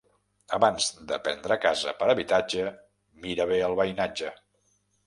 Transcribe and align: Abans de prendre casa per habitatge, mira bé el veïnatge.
Abans 0.57 0.87
de 1.11 1.19
prendre 1.27 1.59
casa 1.67 1.95
per 2.01 2.09
habitatge, 2.15 2.67
mira 3.27 3.51
bé 3.55 3.65
el 3.71 3.79
veïnatge. 3.83 4.35